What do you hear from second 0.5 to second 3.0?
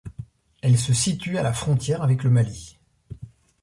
Elle se situe à la frontière avec le Mali.